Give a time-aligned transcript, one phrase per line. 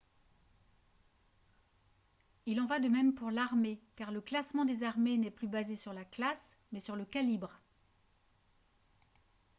[2.47, 5.75] il en va de même pour l'armée car le classement des armées n'est plus basé
[5.75, 7.59] sur la classe mais sur le calibre